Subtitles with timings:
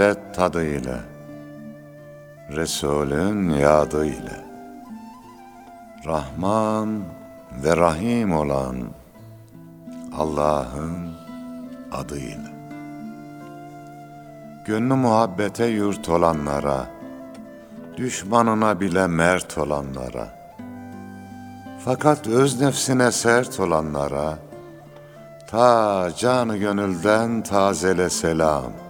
[0.00, 1.00] muhabbet tadı ile,
[2.50, 4.40] Resulün yadı ile,
[6.06, 7.02] Rahman
[7.64, 8.76] ve Rahim olan
[10.16, 11.12] Allah'ın
[11.92, 12.50] adıyla.
[14.66, 16.86] Gönlü muhabbete yurt olanlara,
[17.96, 20.28] düşmanına bile mert olanlara,
[21.84, 24.38] fakat öz nefsine sert olanlara,
[25.50, 28.89] ta canı gönülden tazele selam.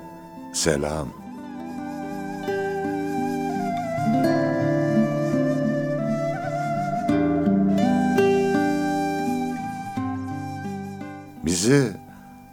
[11.45, 11.91] Bizi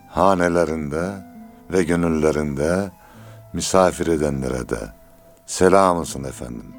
[0.08, 1.10] hanelerinde
[1.72, 2.90] ve gönüllerinde
[3.52, 4.78] misafir edenlere de
[5.46, 6.74] selam olsun efendim.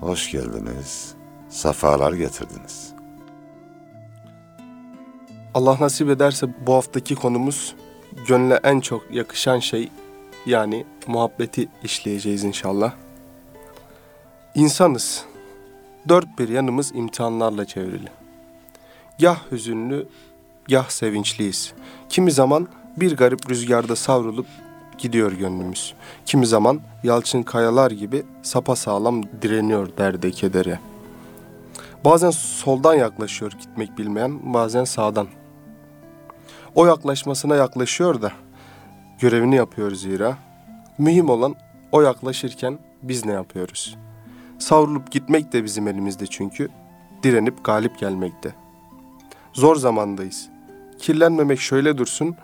[0.00, 1.14] Hoş geldiniz,
[1.48, 2.92] safalar getirdiniz.
[5.54, 7.74] Allah nasip ederse bu haftaki konumuz
[8.26, 9.90] gönle en çok yakışan şey
[10.46, 12.92] yani muhabbeti işleyeceğiz inşallah.
[14.54, 15.24] İnsanız.
[16.08, 18.08] Dört bir yanımız imtihanlarla çevrili.
[19.20, 20.08] Gah hüzünlü,
[20.68, 21.72] gah sevinçliyiz.
[22.08, 24.46] Kimi zaman bir garip rüzgarda savrulup
[24.98, 25.94] gidiyor gönlümüz.
[26.26, 30.78] Kimi zaman yalçın kayalar gibi sapasağlam direniyor derde kedere.
[32.04, 35.26] Bazen soldan yaklaşıyor gitmek bilmeyen, bazen sağdan.
[36.74, 38.32] O yaklaşmasına yaklaşıyor da
[39.20, 40.36] görevini yapıyor zira.
[40.98, 41.54] Mühim olan
[41.92, 43.96] o yaklaşırken biz ne yapıyoruz?
[44.58, 46.68] Savrulup gitmek de bizim elimizde çünkü.
[47.22, 48.54] Direnip galip gelmekte.
[49.52, 50.48] Zor zamandayız.
[50.98, 52.36] Kirlenmemek şöyle dursun,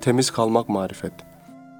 [0.00, 1.12] temiz kalmak marifet.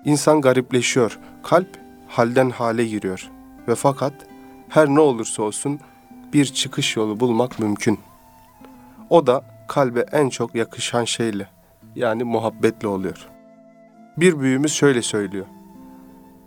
[0.05, 1.69] İnsan garipleşiyor, kalp
[2.09, 3.31] halden hale giriyor.
[3.69, 4.13] Ve fakat
[4.69, 5.81] her ne olursa olsun
[6.33, 7.99] bir çıkış yolu bulmak mümkün.
[9.11, 11.49] O da kalbe en çok yakışan şeyle
[11.97, 13.32] yani muhabbetle oluyor.
[14.17, 15.47] Bir büyüğümüz şöyle söylüyor.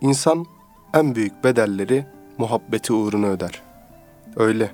[0.00, 0.46] İnsan
[0.94, 2.06] en büyük bedelleri
[2.38, 3.62] muhabbeti uğruna öder.
[4.36, 4.70] Öyle.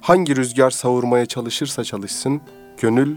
[0.00, 2.40] Hangi rüzgar savurmaya çalışırsa çalışsın,
[2.80, 3.16] gönül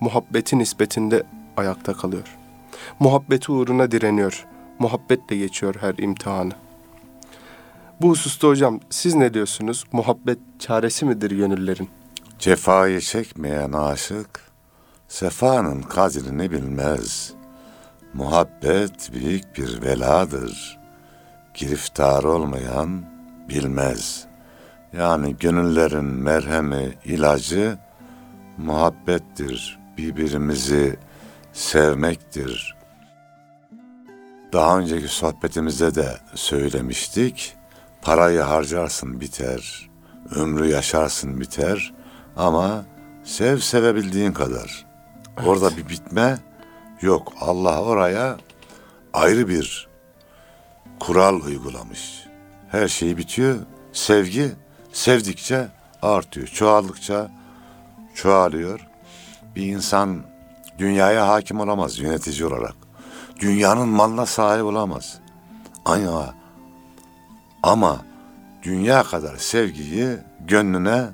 [0.00, 1.22] muhabbeti nispetinde
[1.56, 2.36] ayakta kalıyor.
[3.00, 4.46] Muhabbeti uğruna direniyor.
[4.78, 6.52] Muhabbetle geçiyor her imtihanı.
[8.00, 9.84] Bu hususta hocam siz ne diyorsunuz?
[9.92, 11.88] Muhabbet çaresi midir gönüllerin?
[12.38, 14.40] Cefayı çekmeyen aşık,
[15.08, 17.34] sefanın kadrini bilmez.
[18.14, 20.78] Muhabbet büyük bir veladır.
[21.54, 23.04] Giriftar olmayan
[23.48, 24.24] bilmez.
[24.92, 27.78] Yani gönüllerin merhemi, ilacı
[28.58, 29.78] muhabbettir.
[29.98, 30.96] Birbirimizi
[31.52, 32.76] sevmektir.
[34.52, 37.56] Daha önceki sohbetimizde de söylemiştik.
[38.02, 39.90] Parayı harcarsın biter,
[40.34, 41.94] ömrü yaşarsın biter
[42.36, 42.84] ama
[43.24, 44.86] sev sevebildiğin kadar.
[45.46, 46.38] Orada bir bitme
[47.02, 47.32] yok.
[47.40, 48.36] Allah oraya
[49.12, 49.88] ayrı bir
[51.00, 52.26] kural uygulamış.
[52.68, 53.58] Her şey bitiyor.
[53.92, 54.52] Sevgi
[54.92, 55.68] sevdikçe
[56.02, 56.46] artıyor.
[56.46, 57.30] Çoğaldıkça
[58.14, 58.86] çoğalıyor.
[59.56, 60.22] Bir insan
[60.78, 62.74] dünyaya hakim olamaz yönetici olarak.
[63.40, 65.18] Dünyanın malına sahip olamaz.
[65.84, 66.34] Ama,
[67.62, 68.00] ama
[68.62, 71.08] dünya kadar sevgiyi gönlüne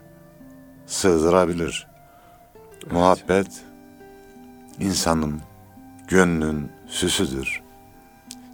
[0.86, 1.86] sığdırabilir.
[2.82, 2.92] Evet.
[2.92, 3.64] Muhabbet
[4.80, 5.40] insanın
[6.08, 7.62] gönlün süsüdür,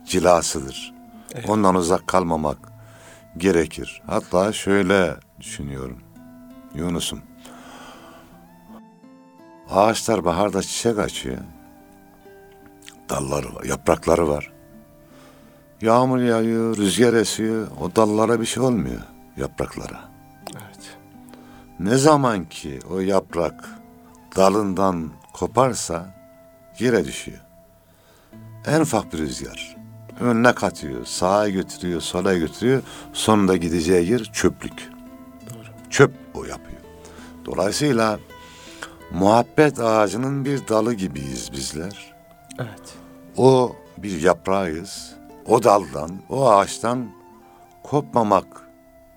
[0.07, 0.95] cilasıdır.
[1.35, 1.49] Evet.
[1.49, 2.59] Ondan uzak kalmamak
[3.37, 4.03] gerekir.
[4.07, 6.01] Hatta şöyle düşünüyorum
[6.75, 7.23] Yunus'um.
[9.71, 11.39] Ağaçlar baharda çiçek açıyor.
[13.09, 14.53] Dalları var, yaprakları var.
[15.81, 17.69] Yağmur yağıyor, rüzgar esiyor.
[17.81, 19.01] O dallara bir şey olmuyor,
[19.37, 20.01] yapraklara.
[20.57, 20.97] Evet.
[21.79, 23.69] Ne zaman ki o yaprak
[24.37, 26.24] dalından koparsa
[26.81, 27.39] yere düşüyor.
[28.67, 29.77] En ufak bir rüzgar.
[30.21, 32.83] Önüne katıyor, sağa götürüyor, sola götürüyor.
[33.13, 34.91] Sonunda gideceği yer çöplük.
[35.51, 35.91] Doğru.
[35.91, 36.81] Çöp o yapıyor.
[37.45, 38.19] Dolayısıyla
[39.13, 42.15] muhabbet ağacının bir dalı gibiyiz bizler.
[42.59, 42.95] Evet.
[43.37, 45.15] O bir yaprağıyız.
[45.47, 47.11] O daldan, o ağaçtan
[47.83, 48.47] kopmamak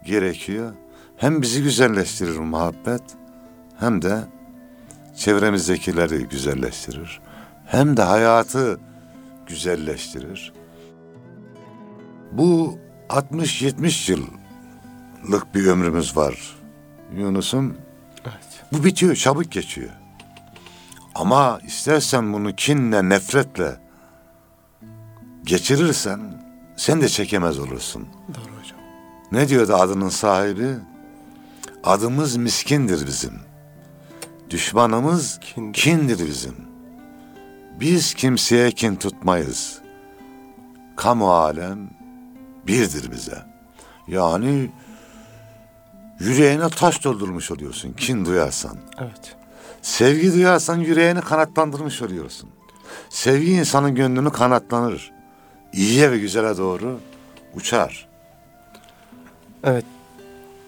[0.06, 0.74] gerekiyor.
[1.18, 3.02] Hem bizi güzelleştirir muhabbet
[3.80, 4.20] hem de
[5.16, 7.22] çevremizdekileri güzelleştirir.
[7.68, 8.80] Hem de hayatı
[9.48, 10.54] güzelleştirir.
[12.32, 12.78] Bu
[13.10, 16.56] 60-70 yıllık bir ömrümüz var.
[17.16, 17.78] Yunus'um
[18.26, 18.64] Evet.
[18.74, 19.90] bu bitiyor, çabuk geçiyor.
[21.16, 23.76] Ama istersen bunu kinle, nefretle
[25.44, 26.44] geçirirsen
[26.78, 28.08] sen de çekemez olursun.
[28.28, 28.80] Doğru hocam.
[29.32, 30.68] Ne diyordu adının sahibi?
[31.84, 33.34] Adımız miskindir bizim.
[34.50, 35.74] Düşmanımız Kindir.
[35.82, 36.67] kindir bizim.
[37.80, 39.82] Biz kimseye kin tutmayız.
[40.96, 41.90] Kamu alem
[42.68, 43.38] birdir bize.
[44.08, 44.72] Yani
[46.20, 48.78] yüreğine taş doldurmuş oluyorsun kin duyarsan.
[49.00, 49.36] Evet.
[49.82, 52.50] Sevgi duyarsan yüreğini kanatlandırmış oluyorsun.
[53.10, 55.12] Sevgi insanın gönlünü kanatlanır.
[55.74, 57.00] İyiye ve güzele doğru
[57.56, 58.08] uçar.
[59.64, 59.86] Evet.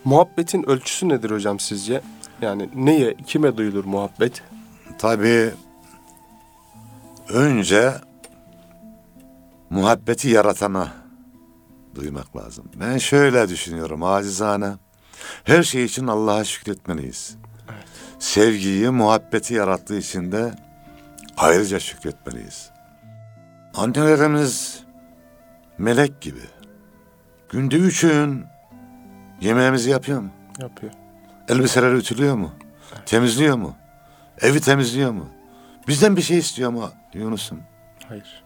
[0.03, 2.01] Muhabbetin ölçüsü nedir hocam sizce?
[2.41, 4.41] Yani neye, kime duyulur muhabbet?
[4.97, 5.51] Tabii
[7.29, 7.93] önce
[9.69, 10.87] muhabbeti yaratana
[11.95, 12.65] duymak lazım.
[12.75, 14.71] Ben şöyle düşünüyorum acizane.
[15.43, 17.35] Her şey için Allah'a şükretmeliyiz.
[18.19, 20.53] Sevgiyi, muhabbeti yarattığı için de
[21.37, 22.69] ayrıca şükretmeliyiz.
[23.75, 24.83] Annelerimiz
[25.77, 26.41] melek gibi.
[27.49, 28.45] Günde üç öğün
[29.41, 30.29] yemeğimizi yapıyor mu?
[30.59, 30.93] Yapıyor.
[31.49, 32.51] Elbiseleri ütülüyor mu?
[33.05, 33.75] Temizliyor mu?
[34.41, 35.38] Evi temizliyor mu?
[35.89, 37.59] Bizden bir şey istiyor mu Yunus'um?
[38.07, 38.43] Hayır.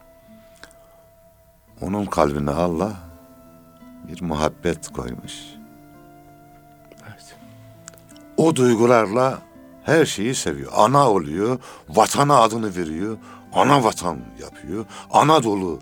[1.80, 2.92] Onun kalbine Allah
[4.08, 5.34] bir muhabbet koymuş.
[7.08, 7.36] Evet.
[8.36, 9.38] O duygularla
[9.82, 10.72] her şeyi seviyor.
[10.74, 11.58] Ana oluyor,
[11.88, 13.16] vatana adını veriyor.
[13.52, 14.86] Ana vatan yapıyor.
[15.10, 15.80] Anadolu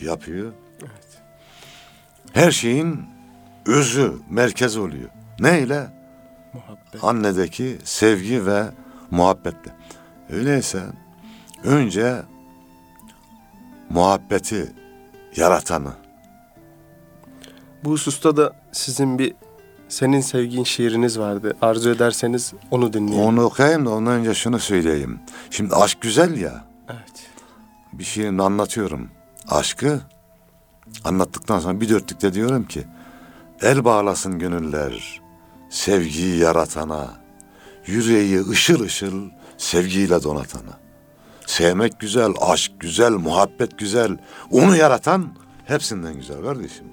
[0.00, 0.52] yapıyor.
[0.80, 1.22] Evet.
[2.32, 3.06] Her şeyin
[3.66, 5.10] özü, merkezi oluyor.
[5.40, 5.90] Neyle?
[6.52, 7.04] Muhabbet.
[7.04, 8.64] annedeki sevgi ve
[9.10, 9.80] muhabbetle.
[10.32, 10.82] Öyleyse
[11.64, 12.22] önce
[13.90, 14.72] muhabbeti
[15.36, 15.92] yaratanı.
[17.84, 19.34] Bu hususta da sizin bir
[19.88, 21.56] senin sevgin şiiriniz vardı.
[21.62, 23.24] Arzu ederseniz onu dinleyelim.
[23.24, 25.20] Onu okuyayım da ondan önce şunu söyleyeyim.
[25.50, 26.64] Şimdi aşk güzel ya.
[26.88, 27.26] Evet.
[27.92, 29.10] Bir şiirimde anlatıyorum.
[29.48, 30.00] Aşkı
[31.04, 32.84] anlattıktan sonra bir dörtlükte diyorum ki
[33.62, 35.20] el bağlasın gönüller
[35.70, 37.08] sevgiyi yaratana
[37.86, 39.30] yüreği ışıl ışıl
[39.60, 40.80] sevgiyle donatana.
[41.46, 44.18] Sevmek güzel, aşk güzel, muhabbet güzel.
[44.50, 45.28] Onu yaratan
[45.64, 46.84] hepsinden güzel kardeşim.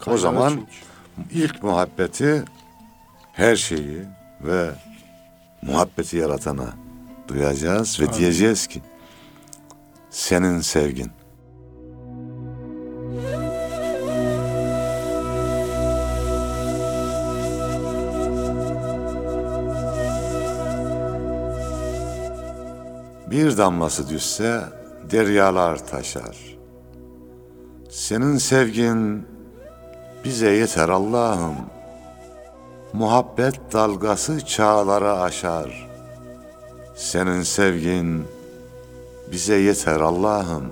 [0.00, 1.44] O Kaynağı zaman çünkü.
[1.44, 2.44] ilk muhabbeti
[3.32, 4.02] her şeyi
[4.40, 4.70] ve
[5.62, 6.74] muhabbeti yaratana
[7.28, 8.82] duyacağız ve diyeceğiz ki
[10.10, 11.10] senin sevgin.
[23.58, 24.60] Damlası düşse
[25.10, 26.58] deryalar taşar.
[27.90, 29.26] Senin sevgin
[30.24, 31.56] bize yeter Allah'ım.
[32.92, 35.88] Muhabbet dalgası çağları aşar.
[36.94, 38.24] Senin sevgin
[39.32, 40.70] bize yeter Allah'ım.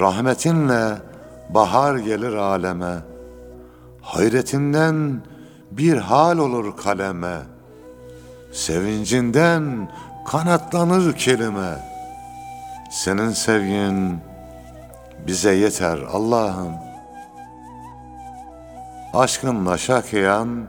[0.00, 0.98] Rahmetinle
[1.50, 2.94] bahar gelir aleme.
[4.00, 5.22] Hayretinden
[5.70, 7.38] bir hal olur kaleme.
[8.52, 9.88] Sevincinden
[10.24, 11.78] kanatlanır kelime.
[12.90, 14.18] Senin sevgin
[15.26, 16.72] bize yeter Allah'ım.
[19.14, 20.66] Aşkınla şakıyan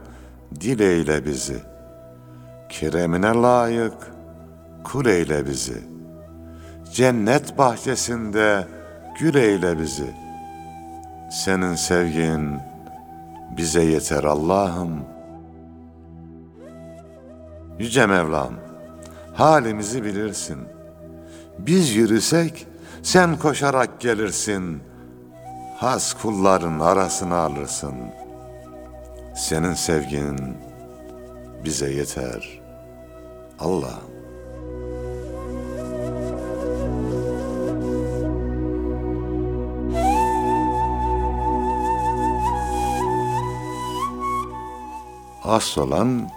[0.60, 1.62] dil eyle bizi.
[2.68, 4.12] Keremine layık
[4.84, 5.82] kul eyle bizi.
[6.92, 8.66] Cennet bahçesinde
[9.18, 10.14] gül eyle bizi.
[11.30, 12.58] Senin sevgin
[13.56, 15.04] bize yeter Allah'ım.
[17.78, 18.52] Yüce Mevlam,
[19.36, 20.58] halimizi bilirsin.
[21.58, 22.66] Biz yürüsek
[23.02, 24.82] sen koşarak gelirsin.
[25.76, 27.94] Has kulların arasına alırsın.
[29.36, 30.56] Senin sevgin
[31.64, 32.60] bize yeter.
[33.58, 34.00] Allah.
[45.44, 46.30] Asıl olan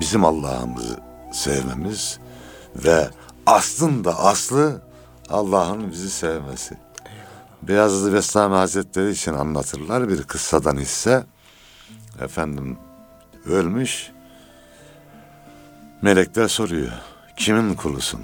[0.00, 0.96] bizim Allah'ımızı
[1.32, 2.18] sevmemiz
[2.84, 3.10] ve
[3.46, 4.82] aslında aslı
[5.28, 6.76] Allah'ın bizi sevmesi.
[7.62, 11.26] Beyazıt Bestami Hazretleri için anlatırlar bir kıssadan hisse.
[12.20, 12.78] Efendim
[13.46, 14.10] ölmüş.
[16.02, 16.92] Melekler soruyor.
[17.36, 18.20] Kimin kulusun?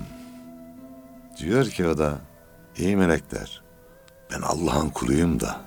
[1.39, 2.19] Diyor ki o da
[2.77, 3.63] iyi melekler.
[4.33, 5.61] Ben Allah'ın kuluyum da.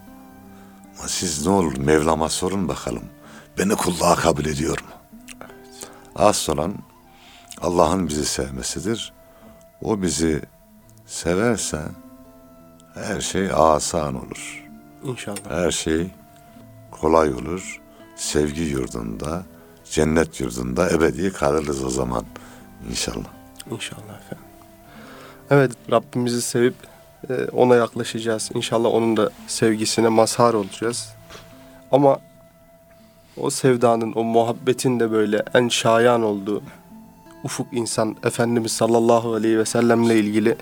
[1.00, 3.03] Ama siz ne olur Mevlam'a sorun bakalım.
[3.58, 5.17] Beni kulluğa kabul ediyor mu?
[6.15, 6.75] Asıl olan
[7.61, 9.13] Allah'ın bizi sevmesidir.
[9.83, 10.41] O bizi
[11.05, 11.81] severse
[12.93, 14.65] her şey asan olur.
[15.03, 15.49] İnşallah.
[15.49, 16.07] Her şey
[16.91, 17.81] kolay olur.
[18.15, 19.43] Sevgi yurdunda,
[19.91, 22.25] cennet yurdunda ebedi kalırız o zaman
[22.89, 23.29] inşallah.
[23.71, 24.45] İnşallah efendim.
[25.49, 26.75] Evet Rabbimizi sevip
[27.29, 28.49] e, ona yaklaşacağız.
[28.53, 31.13] İnşallah onun da sevgisine mazhar olacağız.
[31.91, 32.19] Ama
[33.37, 36.63] o sevdanın, o muhabbetin de böyle en şayan olduğu
[37.44, 40.56] ufuk insan Efendimiz sallallahu aleyhi ve sellemle ilgili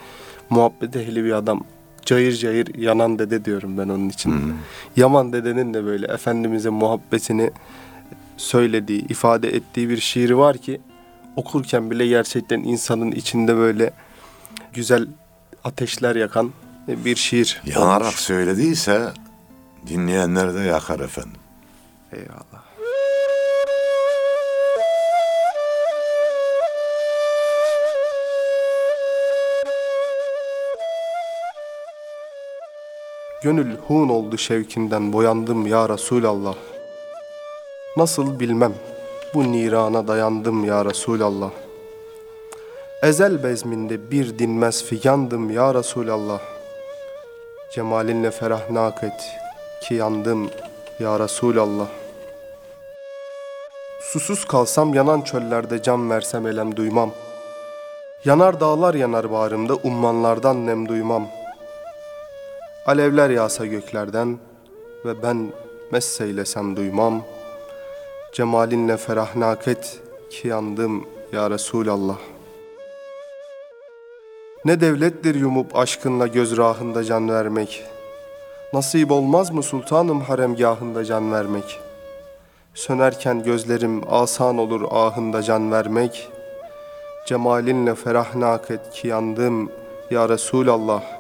[0.50, 1.63] muhabbet ehli bir adam.
[2.05, 4.53] Cayır cayır yanan dede diyorum ben onun için.
[4.96, 7.51] Yaman dedenin de böyle Efendimiz'e muhabbetini
[8.38, 10.82] söylediği, ifade ettiği bir şiiri var ki
[11.36, 13.91] okurken bile gerçekten insanın içinde böyle
[14.74, 15.08] güzel
[15.63, 16.51] ateşler yakan
[16.88, 17.62] bir şiir.
[17.65, 18.15] Yanarak olmuş.
[18.15, 19.12] söylediyse
[19.88, 21.39] dinleyenleri de yakar efendim.
[22.12, 22.64] Eyvallah.
[33.45, 36.55] Gönül hun oldu şevkinden boyandım ya Resulallah.
[37.97, 38.73] Nasıl bilmem
[39.33, 41.51] bu nirana dayandım ya Resulallah.
[43.03, 46.39] Ezel bezminde bir dinmez figandım ya Resulallah.
[47.71, 49.31] Cemalinle ferahnak et
[49.81, 50.49] ki yandım
[50.99, 51.87] ya Resulallah.
[54.01, 57.11] Susuz kalsam yanan çöllerde can versem elem duymam.
[58.25, 61.27] Yanar dağlar yanar bağrımda ummanlardan nem duymam.
[62.85, 64.37] Alevler yağsa göklerden
[65.05, 65.47] ve ben
[65.91, 67.23] messeylesem duymam.
[68.33, 69.99] Cemalinle ferahnak et
[70.29, 72.17] ki yandım ya Resulallah.
[74.65, 77.83] Ne devlettir yumup aşkınla göz rahında can vermek.
[78.73, 81.79] Nasip olmaz mı sultanım haremgahında can vermek?
[82.73, 86.29] Sönerken gözlerim asan olur ahında can vermek.
[87.27, 89.71] Cemalinle ferahnak et ki yandım
[90.11, 91.14] ya Resulallah.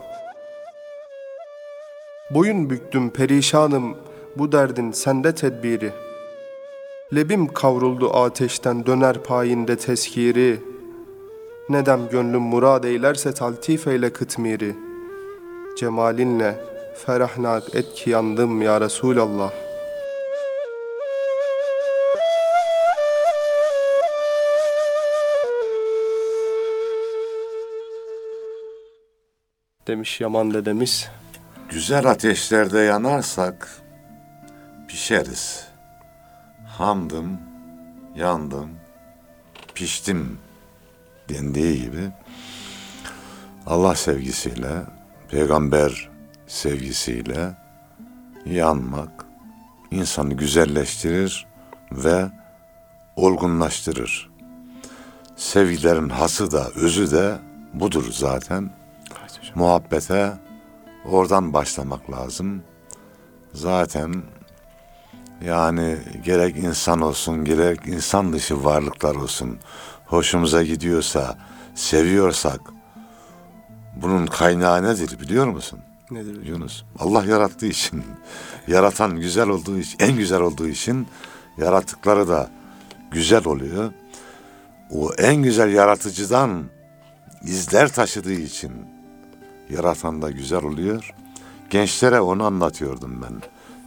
[2.35, 3.97] Boyun büktüm perişanım
[4.37, 5.91] bu derdin sende tedbiri.
[7.15, 10.59] Lebim kavruldu ateşten döner payinde teskiri.
[11.69, 14.75] Nedem gönlüm murad eylerse taltif eyle kıtmiri.
[15.77, 16.59] Cemalinle
[17.05, 19.51] ferahnak et ki yandım ya Resulallah.
[29.87, 31.09] Demiş Yaman dedemiz.
[31.69, 33.69] Güzel ateşlerde yanarsak
[34.87, 35.67] pişeriz.
[36.67, 37.39] Hamdım,
[38.15, 38.69] yandım,
[39.75, 40.39] piştim
[41.29, 42.11] dendiği gibi
[43.65, 44.81] Allah sevgisiyle,
[45.29, 46.09] peygamber
[46.47, 47.55] sevgisiyle
[48.45, 49.25] yanmak
[49.91, 51.47] insanı güzelleştirir
[51.91, 52.25] ve
[53.15, 54.31] olgunlaştırır.
[55.35, 57.35] Sevgilerin hası da özü de
[57.73, 58.69] budur zaten.
[59.55, 60.33] Muhabbete
[61.09, 62.63] oradan başlamak lazım.
[63.53, 64.23] Zaten
[65.45, 69.57] yani gerek insan olsun gerek insan dışı varlıklar olsun
[70.05, 71.37] hoşumuza gidiyorsa,
[71.75, 72.61] seviyorsak
[73.95, 75.79] bunun kaynağı nedir biliyor musun?
[76.11, 76.45] Nedir?
[76.45, 76.83] Yunus.
[76.99, 78.03] Allah yarattığı için,
[78.67, 81.07] yaratan güzel olduğu için, en güzel olduğu için
[81.57, 82.49] yarattıkları da
[83.11, 83.91] güzel oluyor.
[84.91, 86.63] O en güzel yaratıcıdan
[87.43, 88.94] izler taşıdığı için
[89.69, 91.13] yaratan da güzel oluyor.
[91.69, 93.41] Gençlere onu anlatıyordum ben.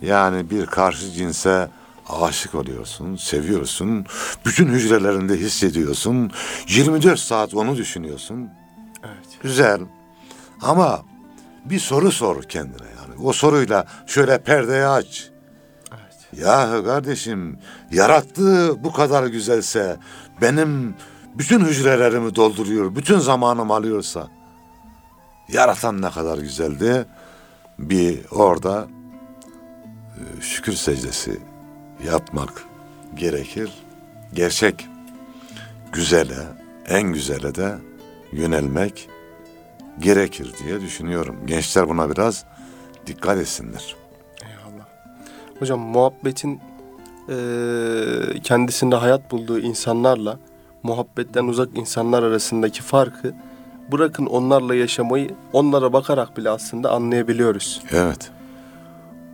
[0.09, 1.69] Yani bir karşı cinse
[2.09, 4.07] aşık oluyorsun, seviyorsun.
[4.47, 6.31] Bütün hücrelerinde hissediyorsun.
[6.69, 8.49] 24 saat onu düşünüyorsun.
[9.05, 9.39] Evet.
[9.43, 9.81] Güzel.
[10.63, 11.03] Ama
[11.65, 13.23] bir soru sor kendine yani.
[13.25, 15.31] O soruyla şöyle perdeyi aç.
[15.93, 16.43] Evet.
[16.43, 17.59] Ya kardeşim
[17.93, 19.97] yarattığı bu kadar güzelse
[20.43, 20.95] benim
[21.35, 24.38] bütün hücrelerimi dolduruyor, bütün zamanımı alıyorsa
[25.49, 27.07] yaratan ne kadar güzeldi.
[27.79, 28.89] Bir orada
[30.17, 31.41] e, şükür secdesi
[32.07, 32.65] yapmak
[33.15, 33.71] gerekir.
[34.35, 34.87] Gerçek
[35.93, 36.47] güzele,
[36.89, 37.79] en güzele de
[38.33, 39.09] yönelmek
[39.99, 41.37] gerekir diye düşünüyorum.
[41.47, 42.45] Gençler buna biraz
[43.07, 43.97] dikkat etsinler.
[44.43, 44.87] Eyvallah.
[45.59, 46.61] Hocam muhabbetin
[47.29, 50.39] eee, kendisinde hayat bulduğu insanlarla
[50.83, 53.35] muhabbetten uzak insanlar arasındaki farkı
[53.93, 57.83] bırakın onlarla yaşamayı onlara bakarak bile aslında anlayabiliyoruz.
[57.91, 58.31] Evet.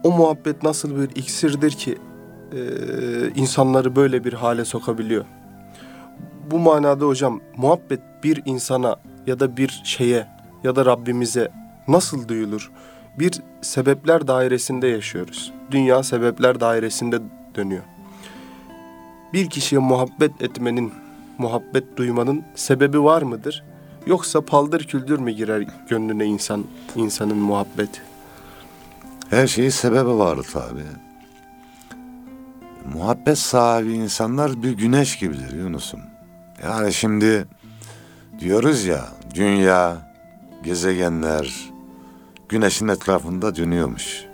[0.02, 1.99] O muhabbet nasıl bir iksirdir ki
[2.52, 2.61] eee,
[3.34, 5.25] insanları böyle bir hale sokabiliyor.
[6.50, 8.96] Bu manada hocam muhabbet bir insana
[9.26, 10.26] ya da bir şeye
[10.64, 11.49] ya da Rabbimize
[11.88, 12.70] nasıl duyulur?
[13.18, 13.32] Bir
[13.62, 15.52] sebepler dairesinde yaşıyoruz.
[15.70, 17.18] Dünya sebepler dairesinde
[17.54, 17.82] dönüyor.
[19.32, 20.92] Bir kişiye muhabbet etmenin,
[21.38, 23.64] muhabbet duymanın sebebi var mıdır?
[24.06, 26.64] Yoksa paldır küldür mü girer gönlüne insan
[26.96, 28.02] insanın muhabbeti?
[29.30, 30.82] Her şeyin sebebi var tabi.
[32.94, 36.00] Muhabbet sahibi insanlar bir güneş gibidir Yunus'um.
[36.64, 37.46] Yani şimdi
[38.40, 40.12] diyoruz ya dünya,
[40.62, 41.70] gezegenler
[42.49, 44.25] güneşin etrafında dönüyormuş.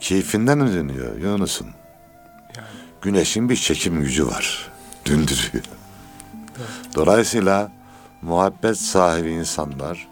[0.00, 1.66] Keyfinden mi dönüyor Yunus'um?
[2.56, 2.66] Yani.
[3.02, 4.72] Güneşin bir çekim gücü var.
[5.06, 5.64] Döndürüyor.
[6.94, 7.72] Dolayısıyla
[8.22, 10.08] muhabbet sahibi insanlar,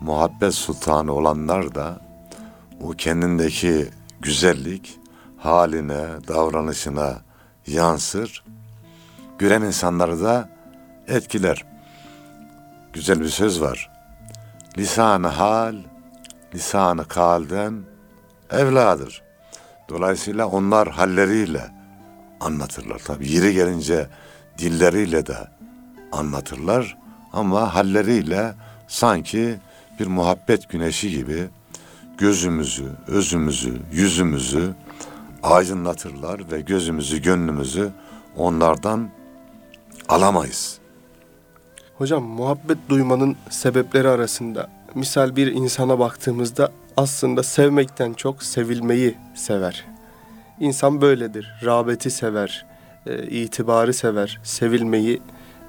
[0.00, 2.00] muhabbet sultanı olanlar da
[2.82, 3.88] o kendindeki
[4.20, 4.98] güzellik
[5.38, 7.18] haline, davranışına
[7.66, 8.44] yansır.
[9.38, 10.48] Gören insanları da
[11.08, 11.64] etkiler.
[12.92, 13.90] Güzel bir söz var.
[14.78, 15.76] Lisan-ı hal,
[16.54, 17.82] lisan-ı kalden
[18.50, 19.22] evladır.
[19.88, 21.70] Dolayısıyla onlar halleriyle
[22.40, 22.98] anlatırlar.
[22.98, 24.06] Tabi yeri gelince
[24.58, 25.36] dilleriyle de
[26.12, 26.96] anlatırlar
[27.32, 28.54] ama halleriyle
[28.88, 29.56] sanki
[30.00, 31.48] bir muhabbet güneşi gibi
[32.18, 34.74] gözümüzü, özümüzü, yüzümüzü
[35.42, 37.90] aydınlatırlar ve gözümüzü, gönlümüzü
[38.36, 39.08] onlardan
[40.08, 40.78] alamayız.
[41.98, 49.86] Hocam muhabbet duymanın sebepleri arasında misal bir insana baktığımızda aslında sevmekten çok sevilmeyi sever.
[50.60, 51.54] İnsan böyledir.
[51.64, 52.66] Rağbeti sever,
[53.06, 55.22] e, itibarı sever, sevilmeyi,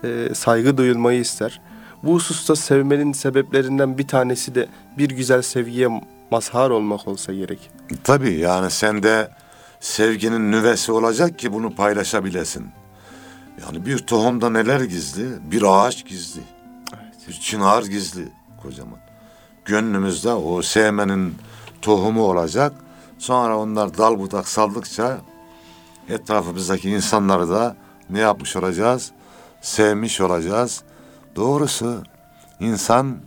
[0.03, 1.61] e, saygı duyulmayı ister.
[2.03, 4.67] Bu hususta sevmenin sebeplerinden bir tanesi de
[4.97, 7.69] bir güzel sevgiye mazhar olmak olsa gerek.
[8.03, 9.29] Tabii yani sende
[9.79, 12.67] sevginin nüvesi olacak ki bunu paylaşabilesin.
[13.61, 15.51] Yani bir tohumda neler gizli?
[15.51, 16.41] Bir ağaç gizli.
[17.27, 18.29] Bir çınar gizli
[18.61, 18.99] kocaman.
[19.65, 21.35] Gönlümüzde o sevmenin
[21.81, 22.73] tohumu olacak.
[23.19, 25.17] Sonra onlar dal budak saldıkça
[26.09, 27.75] etrafımızdaki insanları da
[28.09, 29.11] ne yapmış olacağız?
[29.61, 30.83] Sevmiş olacağız.
[31.35, 32.03] Doğrusu
[32.59, 33.17] insan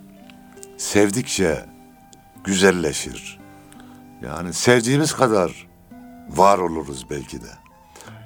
[0.76, 1.64] sevdikçe
[2.44, 3.40] güzelleşir.
[4.22, 5.68] Yani sevdiğimiz kadar
[6.28, 7.50] var oluruz belki de.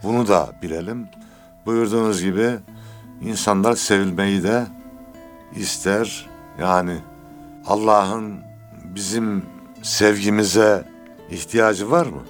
[0.02, 1.08] Bunu da bilelim.
[1.66, 2.58] Buyurduğunuz gibi
[3.22, 4.66] insanlar sevilmeyi de
[5.56, 6.26] ister.
[6.60, 6.96] Yani
[7.66, 8.40] Allah'ın
[8.94, 9.44] bizim
[9.82, 10.88] sevgimize
[11.30, 12.22] ihtiyacı var mı?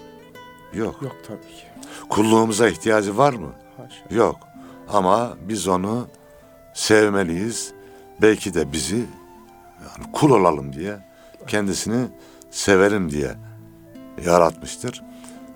[0.75, 1.03] Yok.
[1.03, 1.69] Yok tabii ki.
[2.09, 3.53] Kulluğumuza ihtiyacı var mı?
[3.77, 4.15] Haşa.
[4.15, 4.48] Yok.
[4.93, 6.09] Ama biz onu
[6.75, 7.73] sevmeliyiz.
[8.23, 8.97] Belki de bizi
[9.81, 10.99] yani kul olalım diye
[11.47, 12.09] kendisini
[12.51, 13.35] severim diye
[14.25, 15.03] yaratmıştır.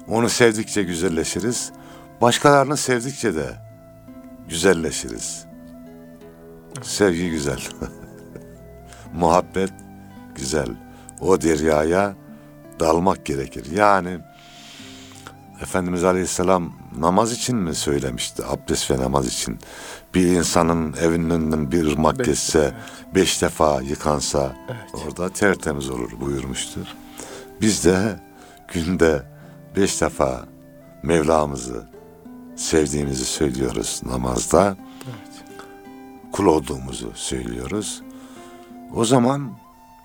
[0.09, 1.73] Onu sevdikçe güzelleşiriz.
[2.21, 3.47] Başkalarını sevdikçe de
[4.49, 5.45] güzelleşiriz.
[6.83, 7.61] Sevgi güzel.
[9.15, 9.73] Muhabbet
[10.35, 10.69] güzel.
[11.21, 12.15] O deryaya
[12.81, 13.67] dalmak gerekir.
[13.71, 14.19] Yani
[15.63, 18.45] Efendimiz Aleyhisselam namaz için mi söylemişti?
[18.47, 19.59] Abdest ve namaz için.
[20.15, 25.05] Bir insanın evinin önünden bir ırmak Beş geçse, defa, beş defa yıkansa Evet.
[25.07, 26.87] orada tertemiz olur buyurmuştur.
[27.61, 28.21] Biz de
[28.73, 29.23] günde
[29.77, 30.45] beş defa
[31.03, 31.87] Mevlamızı
[32.57, 34.77] sevdiğimizi söylüyoruz namazda.
[35.05, 35.45] Evet.
[36.33, 38.03] Kul olduğumuzu söylüyoruz.
[38.95, 39.53] O zaman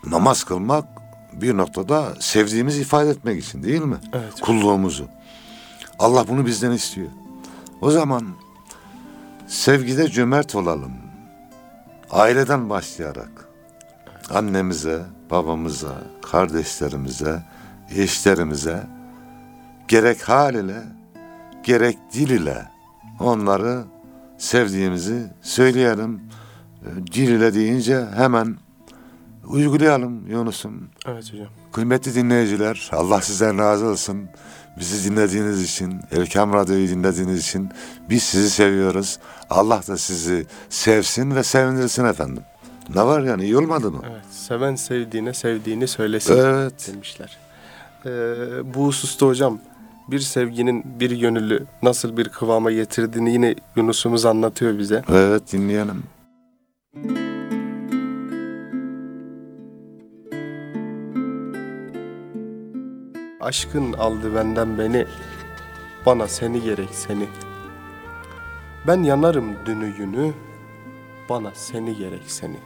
[0.06, 0.86] namaz kılmak
[1.34, 3.98] bir noktada sevdiğimizi ifade etmek için değil mi?
[4.14, 4.42] Evet.
[4.42, 5.08] Kulluğumuzu.
[6.00, 7.08] Allah bunu bizden istiyor.
[7.82, 8.28] O zaman
[9.48, 10.92] sevgide cömert olalım.
[12.12, 13.48] Aileden başlayarak
[14.30, 15.96] annemize, babamıza,
[16.32, 17.44] kardeşlerimize,
[17.96, 18.84] eşlerimize
[19.88, 20.84] gerek hal ile
[21.64, 22.66] gerek dil ile
[23.20, 23.84] onları
[24.38, 26.22] sevdiğimizi söyleyelim.
[26.82, 28.58] E, Dil ile deyince hemen
[29.48, 30.90] uygulayalım Yunus'um.
[31.08, 31.48] Evet hocam.
[31.72, 34.30] Kıymetli dinleyiciler, Allah sizden razı olsun.
[34.80, 37.70] Bizi dinlediğiniz için, Elkam Radyo'yu dinlediğiniz için
[38.10, 39.20] biz sizi seviyoruz.
[39.50, 42.44] Allah da sizi sevsin ve sevindirsin efendim.
[42.96, 44.02] Ne var yani iyi olmadı mı?
[44.12, 44.26] Evet.
[44.32, 46.38] Seven sevdiğine sevdiğini söylesin.
[46.38, 46.90] Evet.
[46.94, 47.38] demişler.
[48.06, 48.10] Ee,
[48.76, 49.60] bu hususta hocam
[50.08, 55.04] bir sevginin bir gönüllü nasıl bir kıvama getirdiğini yine Yunus'umuz anlatıyor bize.
[55.10, 56.04] Evet dinleyelim.
[63.48, 65.08] Aşkın aldı benden beni,
[66.06, 67.30] bana seni gerek seni.
[68.88, 70.34] Ben yanarım dünü günü,
[71.30, 72.60] bana seni gerek seni.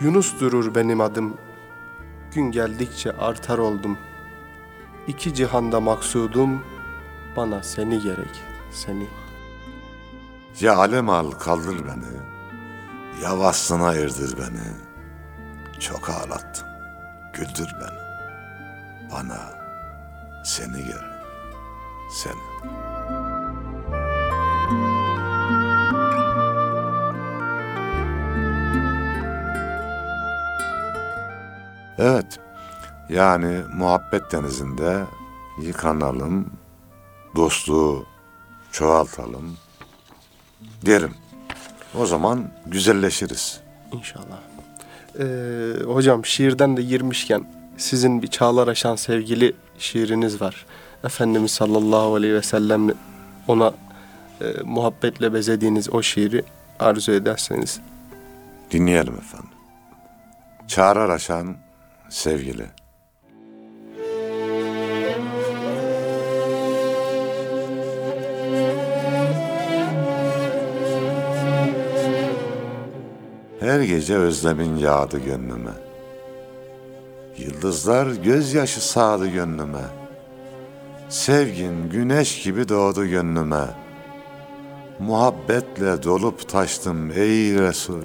[0.00, 1.36] Yunus durur benim adım,
[2.34, 3.98] gün geldikçe artar oldum.
[5.06, 6.62] İki cihanda maksudum,
[7.36, 9.06] bana seni gerek seni.
[10.60, 12.20] Ya alem al kaldır beni.
[13.22, 14.66] Ya vaslına erdir beni.
[15.80, 16.68] Çok ağlattın.
[17.34, 18.09] Güldür beni.
[19.12, 19.38] Bana
[20.44, 21.10] seni gerek.
[22.10, 22.50] Seni.
[31.98, 32.38] Evet.
[33.08, 35.04] Yani muhabbet denizinde
[35.62, 36.52] yıkanalım,
[37.36, 38.06] dostluğu
[38.72, 39.56] çoğaltalım
[40.86, 41.14] derim.
[41.98, 43.60] O zaman güzelleşiriz.
[43.92, 44.40] İnşallah.
[45.18, 50.66] Ee, hocam şiirden de girmişken sizin bir çağlar aşan sevgili şiiriniz var.
[51.04, 52.88] Efendimiz sallallahu aleyhi ve sellem
[53.48, 53.72] ona
[54.40, 56.42] e, muhabbetle bezediğiniz o şiiri
[56.78, 57.80] arzu ederseniz.
[58.70, 59.50] Dinleyelim efendim.
[60.68, 61.56] Çağrı aşan
[62.08, 62.66] sevgili.
[73.60, 75.89] Her gece özlemin yağdı gönlüme.
[77.40, 79.84] Yıldızlar gözyaşı sağdı gönlüme.
[81.08, 83.64] Sevgin güneş gibi doğdu gönlüme.
[84.98, 88.04] Muhabbetle dolup taştım ey Resul.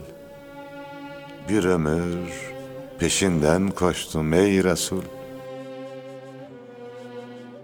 [1.49, 2.53] Bir ömür
[2.99, 5.03] peşinden koştum ey Resul.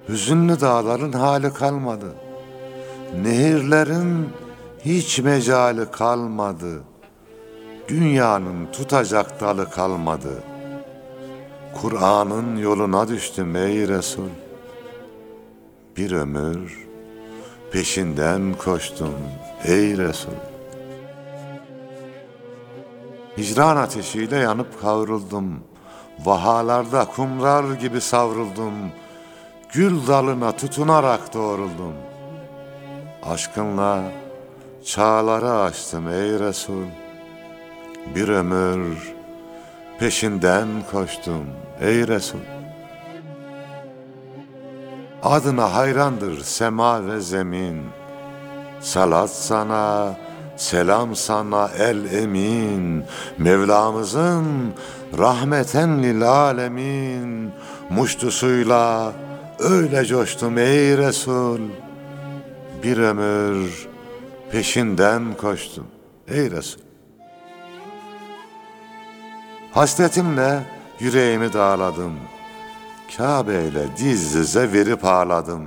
[0.10, 2.16] Hüzünlü dağların hali kalmadı.
[3.24, 4.30] Nehirlerin
[4.86, 6.82] hiç mecali kalmadı.
[7.88, 10.51] Dünyanın tutacak dalı kalmadı.
[11.76, 14.30] Kur'an'ın yoluna düştüm ey Resul.
[15.98, 16.88] Bir ömür
[17.72, 19.14] peşinden koştum
[19.64, 20.32] ey Resul.
[23.38, 25.60] Hicran ateşiyle yanıp kavruldum.
[26.26, 28.74] Vahalarda kumrar gibi savruldum.
[29.74, 31.94] Gül dalına tutunarak doğruldum.
[33.24, 34.04] Aşkınla
[34.86, 36.86] çağları açtım ey Resul.
[38.16, 39.14] Bir ömür
[40.02, 41.46] peşinden koştum
[41.82, 42.40] ey Resul.
[45.24, 47.82] Adına hayrandır sema ve zemin.
[48.80, 50.16] Salat sana,
[50.58, 53.04] selam sana el emin.
[53.38, 54.74] Mevlamızın
[55.18, 57.52] rahmeten lil alemin.
[57.90, 59.14] Muştusuyla
[59.60, 61.60] öyle coştum ey Resul.
[62.84, 63.88] Bir ömür
[64.52, 65.88] peşinden koştum
[66.28, 66.91] ey Resul.
[69.72, 70.64] Hasretimle
[71.00, 72.14] yüreğimi dağladım.
[73.18, 75.66] Kabe ile diz dize verip ağladım.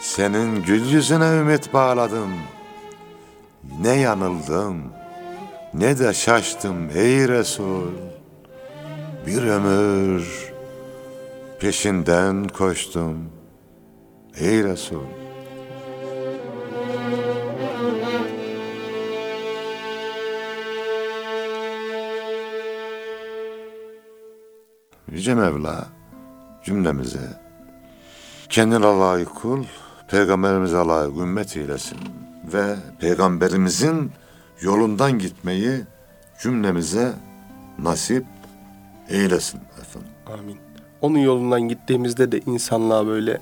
[0.00, 2.30] Senin gül yüzüne ümit bağladım.
[3.80, 4.82] Ne yanıldım,
[5.74, 7.90] ne de şaştım ey Resul.
[9.26, 10.52] Bir ömür
[11.60, 13.18] peşinden koştum
[14.40, 15.19] ey Resul.
[25.10, 25.86] Yüce Mevla
[26.64, 27.40] cümlemize
[28.48, 29.64] kendine layık kul,
[30.08, 31.98] peygamberimize layık ümmet eylesin
[32.52, 34.12] ve peygamberimizin
[34.60, 35.80] yolundan gitmeyi
[36.42, 37.12] cümlemize
[37.78, 38.24] nasip
[39.08, 40.10] eylesin efendim.
[40.38, 40.56] Amin.
[41.00, 43.40] Onun yolundan gittiğimizde de insanlığa böyle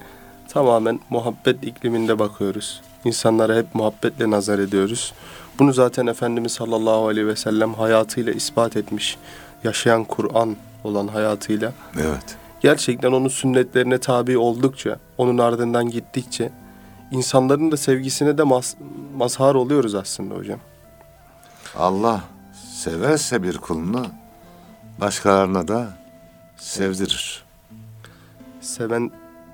[0.48, 2.83] tamamen muhabbet ikliminde bakıyoruz.
[3.04, 5.12] İnsanlara hep muhabbetle nazar ediyoruz.
[5.59, 9.18] Bunu zaten Efendimiz sallallahu aleyhi ve sellem hayatıyla ispat etmiş.
[9.64, 10.57] Yaşayan Kur'an
[10.88, 11.72] olan hayatıyla.
[11.96, 12.37] Evet.
[12.61, 16.51] Gerçekten onun sünnetlerine tabi oldukça, onun ardından gittikçe
[17.11, 18.77] insanların da sevgisine de mas-
[19.16, 20.59] mazhar oluyoruz aslında hocam.
[21.77, 22.20] Allah
[22.74, 24.07] severse bir kulunu
[25.01, 25.88] başkalarına da
[26.57, 27.44] sevdirir.
[28.61, 29.11] Seven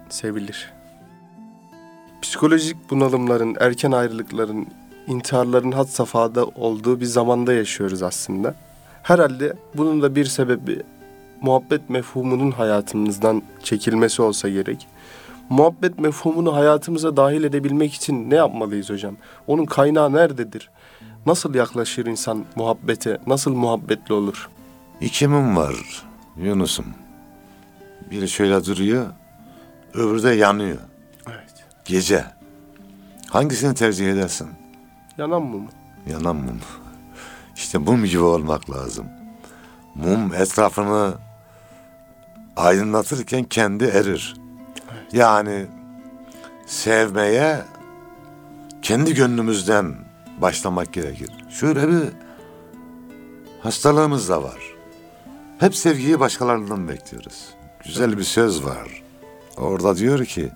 [0.09, 0.73] sevilir.
[2.23, 4.67] Psikolojik bunalımların, erken ayrılıkların,
[5.07, 8.55] intiharların had safhada olduğu bir zamanda yaşıyoruz aslında.
[9.03, 10.83] Herhalde bunun da bir sebebi
[11.45, 14.87] muhabbet mefhumunun hayatımızdan çekilmesi olsa gerek.
[15.51, 19.17] Muhabbet mefhumunu hayatımıza dahil edebilmek için ne yapmalıyız hocam?
[19.47, 20.71] Onun kaynağı nerededir?
[21.27, 23.19] Nasıl yaklaşır insan muhabbete?
[23.27, 24.49] Nasıl muhabbetli olur?
[25.01, 25.75] İkimim var
[26.37, 26.87] Yunus'um.
[28.11, 29.07] Biri şöyle duruyor,
[29.95, 30.79] öbürü de yanıyor.
[31.27, 31.65] Evet.
[31.85, 32.25] Gece.
[33.31, 34.49] Hangisini tercih edersin?
[35.19, 35.69] Yanan mı?
[36.11, 36.61] Yanan mum.
[37.57, 39.07] İşte mum gibi olmak lazım.
[39.95, 41.15] Mum etrafını
[42.57, 44.37] aydınlatırken kendi erir.
[45.13, 45.67] Yani
[46.67, 47.63] sevmeye
[48.83, 49.95] kendi gönlümüzden
[50.39, 51.31] başlamak gerekir.
[51.51, 52.03] Şöyle bir
[53.63, 54.75] hastalığımız da var.
[55.59, 57.49] Hep sevgiyi başkalarından bekliyoruz.
[57.85, 59.03] Güzel bir söz var.
[59.57, 60.51] Orada diyor ki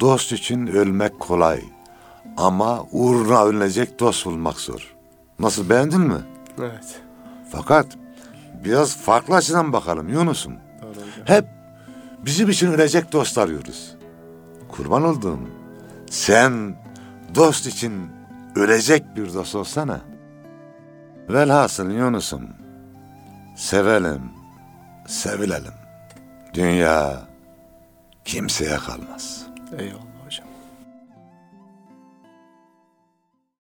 [0.00, 1.60] dost için ölmek kolay
[2.36, 4.94] ama uğruna ölünecek dost bulmak zor.
[5.38, 6.20] Nasıl beğendin mi?
[6.58, 7.00] Evet.
[7.52, 7.86] Fakat
[8.64, 10.67] biraz farklı açıdan bakalım Yunus'um.
[11.24, 11.46] Hep
[12.24, 13.94] bizim için ölecek dost arıyoruz.
[14.68, 15.40] Kurban olduğum
[16.10, 16.76] sen
[17.34, 18.10] dost için
[18.56, 20.00] ölecek bir dost olsana.
[21.28, 22.48] Velhasıl Yunus'um
[23.56, 24.22] sevelim,
[25.06, 25.74] sevilelim.
[26.54, 27.22] Dünya
[28.24, 29.46] kimseye kalmaz.
[29.78, 30.07] Eyvallah.